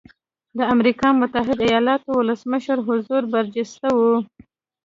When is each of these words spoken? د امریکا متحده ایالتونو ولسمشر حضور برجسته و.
د 0.57 0.59
امریکا 0.73 1.07
متحده 1.19 1.63
ایالتونو 1.69 2.17
ولسمشر 2.17 2.77
حضور 2.87 3.21
برجسته 3.33 3.87
و. 3.97 3.99